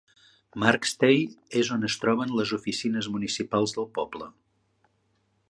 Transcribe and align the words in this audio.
Markstay 0.61 1.19
és 1.61 1.69
on 1.75 1.89
es 1.89 1.97
troben 2.05 2.33
les 2.41 2.55
oficines 2.59 3.11
municipals 3.17 3.77
del 3.79 3.89
poble. 4.01 4.31